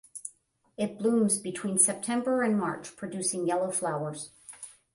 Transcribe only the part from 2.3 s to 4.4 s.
and March producing yellow flowers.